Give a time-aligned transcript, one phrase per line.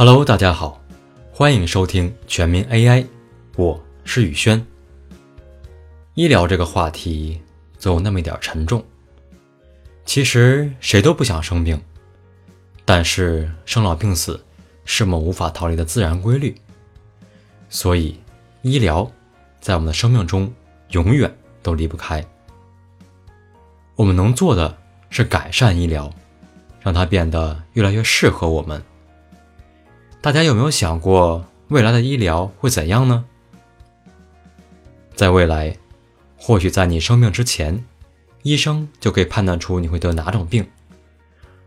[0.00, 0.80] Hello，大家好，
[1.32, 3.04] 欢迎收听全民 AI，
[3.56, 4.64] 我是宇轩。
[6.14, 7.42] 医疗这个话题
[7.80, 8.80] 总有那么一点沉重。
[10.04, 11.82] 其实谁都不想生病，
[12.84, 14.40] 但是生老病死
[14.84, 16.54] 是我们无法逃离的自然规律，
[17.68, 18.20] 所以
[18.62, 19.10] 医疗
[19.60, 20.54] 在我们的生命中
[20.90, 22.24] 永远都离不开。
[23.96, 24.78] 我们能做的
[25.10, 26.08] 是改善医疗，
[26.82, 28.80] 让它变得越来越适合我们。
[30.20, 33.24] 大家有没有想过未来的医疗会怎样呢？
[35.14, 35.76] 在未来，
[36.36, 37.84] 或许在你生病之前，
[38.42, 40.68] 医生就可以判断出你会得哪种病，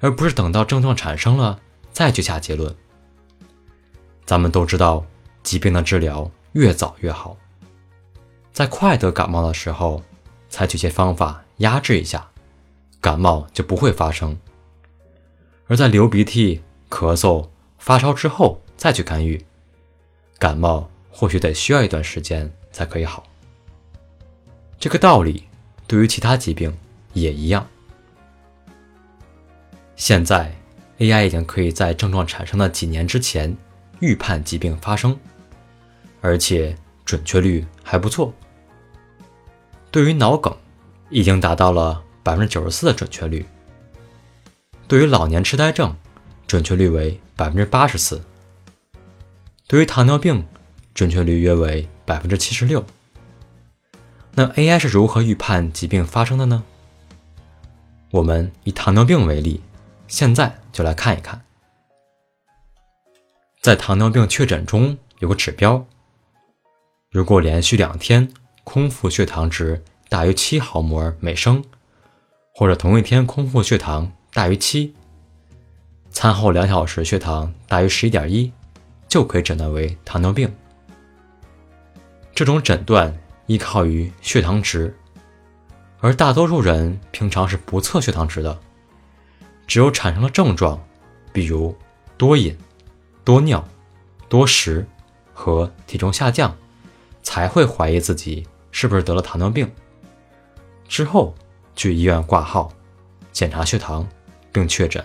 [0.00, 1.60] 而不是等到症状产生了
[1.92, 2.74] 再去下结论。
[4.24, 5.04] 咱们都知道，
[5.42, 7.36] 疾病的治疗越早越好，
[8.50, 10.02] 在快得感冒的时候，
[10.48, 12.26] 采取些方法压制一下，
[12.98, 14.34] 感冒就不会发生；
[15.66, 17.46] 而在流鼻涕、咳嗽。
[17.78, 19.42] 发烧之后再去干预，
[20.38, 23.24] 感冒或许得需要一段时间才可以好。
[24.78, 25.44] 这个道理
[25.86, 26.76] 对于其他疾病
[27.12, 27.66] 也一样。
[29.96, 30.54] 现在
[30.98, 33.56] AI 已经可以在症状产生的几年之前
[34.00, 35.18] 预判疾病发生，
[36.20, 38.32] 而且准确率还不错。
[39.90, 40.56] 对于脑梗，
[41.10, 43.42] 已经达到了百分之九十四的准确率；
[44.86, 45.96] 对于老年痴呆症，
[46.48, 47.20] 准确率为。
[47.38, 48.20] 百分之八十四。
[49.68, 50.44] 对于糖尿病，
[50.92, 52.84] 准确率约为百分之七十六。
[54.32, 56.64] 那 AI 是如何预判疾病发生的呢？
[58.10, 59.60] 我们以糖尿病为例，
[60.08, 61.40] 现在就来看一看。
[63.62, 65.86] 在糖尿病确诊中有个指标，
[67.12, 68.28] 如果连续两天
[68.64, 71.62] 空腹血糖值大于七毫摩尔每升，
[72.52, 74.96] 或者同一天空腹血糖大于七。
[76.10, 78.52] 餐后两小时血糖大于十一点一，
[79.08, 80.52] 就可以诊断为糖尿病。
[82.34, 83.16] 这种诊断
[83.46, 84.96] 依靠于血糖值，
[86.00, 88.58] 而大多数人平常是不测血糖值的，
[89.66, 90.80] 只有产生了症状，
[91.32, 91.76] 比如
[92.16, 92.56] 多饮、
[93.24, 93.66] 多尿、
[94.28, 94.86] 多食
[95.32, 96.56] 和体重下降，
[97.22, 99.70] 才会怀疑自己是不是得了糖尿病，
[100.88, 101.34] 之后
[101.76, 102.72] 去医院挂号
[103.32, 104.08] 检查血糖，
[104.52, 105.04] 并确诊。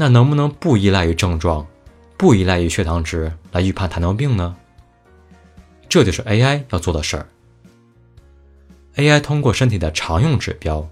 [0.00, 1.66] 那能不能不依赖于症状，
[2.16, 4.56] 不依赖于血糖值来预判糖尿病呢？
[5.88, 7.26] 这就是 AI 要做的事儿。
[8.94, 10.88] AI 通过身体的常用指标，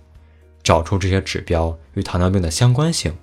[0.61, 3.17] 找出这些指标与糖尿病的相关性，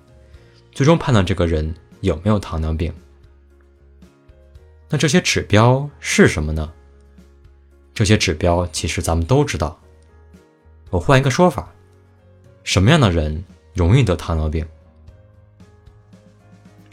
[0.71, 2.93] 最终判断这个人有没有糖尿病。
[4.87, 6.71] 那这些指标是什么呢？
[7.93, 9.77] 这些指标其实咱们都知道。
[10.91, 11.73] 我换一个说法，
[12.63, 13.43] 什么样的人
[13.73, 14.65] 容易得糖尿病？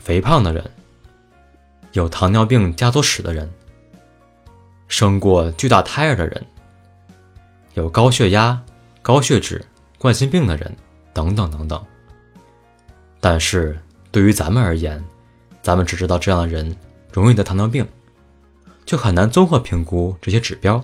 [0.01, 0.69] 肥胖的人，
[1.93, 3.49] 有糖尿病家族史的人，
[4.89, 6.47] 生过巨大胎儿的人，
[7.75, 8.61] 有高血压、
[9.03, 9.63] 高血脂、
[9.99, 10.75] 冠心病的人，
[11.13, 11.85] 等等等等。
[13.21, 13.79] 但是
[14.11, 15.05] 对于咱们而言，
[15.63, 16.75] 咱们只知道这样的人
[17.13, 17.87] 容易得糖尿病，
[18.87, 20.83] 就很难综合评估这些指标。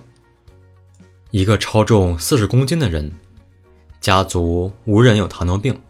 [1.31, 3.11] 一个超重四十公斤的人，
[3.99, 5.81] 家族无人有糖尿病，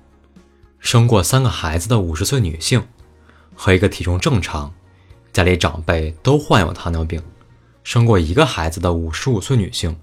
[0.79, 2.81] 生过三个孩子的五十岁女性。
[3.57, 4.71] 和一个体重正常、
[5.33, 7.19] 家里长辈都患有糖尿病、
[7.83, 9.97] 生过一个孩子的五十五岁女性，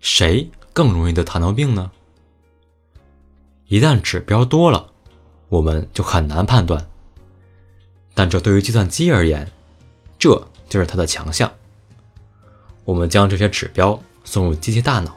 [0.00, 1.90] 谁更容易得糖尿病呢？
[3.68, 4.86] 一旦指标多了，
[5.48, 6.86] 我们就很难判断。
[8.12, 9.50] 但这对于计算机而言，
[10.18, 11.50] 这就是它的强项。
[12.84, 15.16] 我们将这些指标送入机器大脑，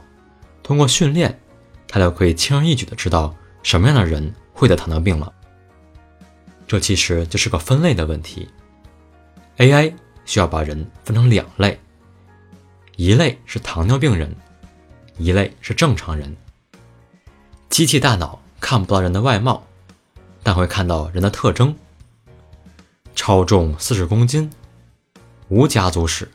[0.62, 1.38] 通过训练，
[1.86, 5.30] 它就可以轻而易举地知道什么样的人会得糖尿病了。
[6.66, 8.48] 这其实就是个分类的问题。
[9.58, 9.92] AI
[10.24, 11.78] 需要把人分成两类，
[12.96, 14.34] 一类是糖尿病人，
[15.18, 16.34] 一类是正常人。
[17.68, 19.62] 机器大脑看不到人的外貌，
[20.42, 21.76] 但会看到人的特征：
[23.14, 24.50] 超重四十公斤，
[25.48, 26.28] 无家族史，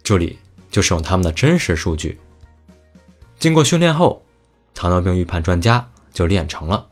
[0.01, 0.39] 这里
[0.71, 2.19] 就是用他们的真实数据。
[3.37, 4.25] 经过训练后，
[4.73, 6.87] 糖尿病预判专家就练成了。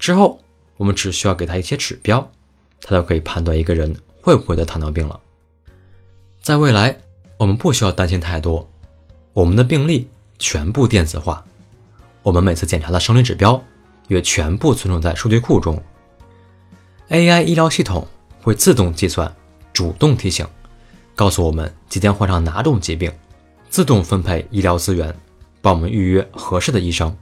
[0.00, 0.40] 之后
[0.76, 2.28] 我们只需要给他一些指标，
[2.80, 5.20] 他就可以判断一个人会不会得糖尿病了。
[6.42, 7.00] 在未来，
[7.40, 8.68] 我们不需要担心太多。
[9.32, 10.06] 我们的病历
[10.38, 11.42] 全部电子化，
[12.22, 13.64] 我们每次检查的生理指标
[14.08, 15.82] 也全部存储在数据库中。
[17.08, 18.06] AI 医疗系统
[18.42, 19.34] 会自动计算，
[19.72, 20.46] 主动提醒，
[21.16, 23.10] 告诉我们即将患上哪种疾病，
[23.70, 25.14] 自动分配医疗资源，
[25.62, 27.16] 帮我们预约合适的医生，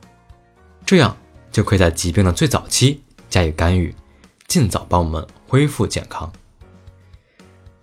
[0.84, 1.16] 这样
[1.52, 3.00] 就可以在疾病的最早期
[3.30, 3.94] 加以干预，
[4.48, 6.32] 尽早帮我们恢复健康。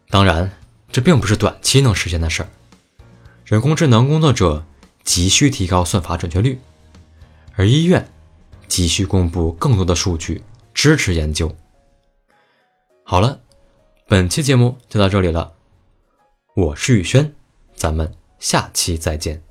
[0.10, 0.52] 当然，
[0.96, 2.48] 这并不是短期能实现的事儿。
[3.44, 4.66] 人工智能工作者
[5.04, 6.58] 急需提高算法准确率，
[7.58, 8.10] 而医院
[8.70, 10.42] 急需公布更多的数据
[10.74, 11.54] 支持研究。
[13.04, 13.42] 好了，
[14.08, 15.52] 本期节目就到这里了，
[16.56, 17.36] 我是宇轩，
[17.76, 19.45] 咱们下期再见。